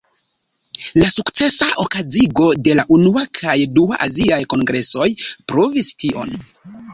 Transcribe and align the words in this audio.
La 1.01 1.09
sukcesa 1.15 1.67
okazigo 1.83 2.47
de 2.67 2.77
la 2.79 2.85
unua 2.97 3.27
kaj 3.41 3.55
dua 3.77 4.01
aziaj 4.07 4.41
kongresoj 4.55 5.11
pruvis 5.53 5.93
tion. 6.05 6.35